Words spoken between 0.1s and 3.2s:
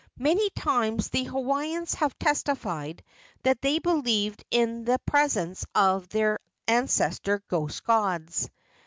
Many times the Hawaiians have testified